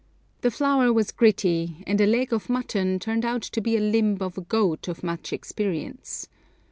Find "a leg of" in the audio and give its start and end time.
2.01-2.49